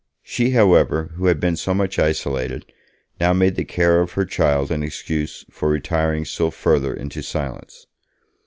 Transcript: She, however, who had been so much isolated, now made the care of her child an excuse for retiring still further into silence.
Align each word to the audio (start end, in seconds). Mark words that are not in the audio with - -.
She, 0.23 0.49
however, 0.49 1.11
who 1.13 1.27
had 1.27 1.39
been 1.39 1.55
so 1.55 1.75
much 1.75 1.99
isolated, 1.99 2.65
now 3.19 3.33
made 3.33 3.53
the 3.55 3.63
care 3.63 4.01
of 4.01 4.13
her 4.13 4.25
child 4.25 4.71
an 4.71 4.81
excuse 4.81 5.45
for 5.51 5.69
retiring 5.69 6.25
still 6.25 6.49
further 6.49 6.91
into 6.91 7.21
silence. 7.21 7.85